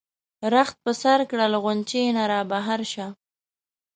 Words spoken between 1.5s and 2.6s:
له غُنچې نه را